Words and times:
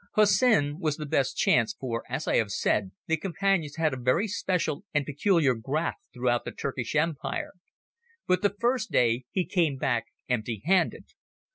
Hussin 0.15 0.79
was 0.79 0.97
the 0.97 1.05
best 1.05 1.37
chance, 1.37 1.75
for, 1.75 2.03
as 2.09 2.27
I 2.27 2.37
have 2.37 2.49
said, 2.49 2.89
the 3.05 3.17
Companions 3.17 3.75
had 3.75 3.93
a 3.93 3.97
very 4.01 4.27
special 4.27 4.83
and 4.95 5.05
peculiar 5.05 5.53
graft 5.53 6.07
throughout 6.11 6.43
the 6.43 6.51
Turkish 6.51 6.95
Empire. 6.95 7.51
But 8.25 8.41
the 8.41 8.55
first 8.59 8.89
day 8.91 9.25
he 9.29 9.45
came 9.45 9.77
back 9.77 10.07
empty 10.27 10.63
handed. 10.65 11.05